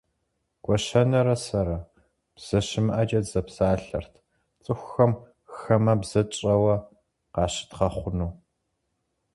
Гуащэнэрэ 0.63 1.35
сэрэ, 1.45 1.77
бзэ 2.35 2.59
щымыӏэкӏэ 2.67 3.19
дызэпсалъэрт, 3.23 4.13
цӏыхухэм 4.63 5.11
хамэбзэ 5.57 6.21
тщӏэуэ 6.29 6.75
къащыдгъэхъуну. 7.33 8.31